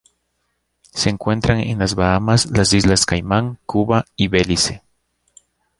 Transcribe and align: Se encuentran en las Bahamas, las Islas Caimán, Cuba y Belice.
Se 0.95 1.11
encuentran 1.11 1.59
en 1.59 1.77
las 1.77 1.93
Bahamas, 1.93 2.49
las 2.49 2.73
Islas 2.73 3.05
Caimán, 3.05 3.59
Cuba 3.67 4.05
y 4.15 4.29
Belice. 4.29 4.81